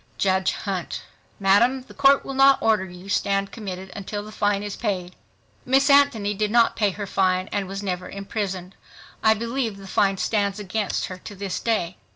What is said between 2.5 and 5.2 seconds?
order you stand committed until the fine is paid.